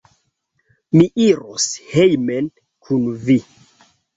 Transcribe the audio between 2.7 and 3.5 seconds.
kun vi.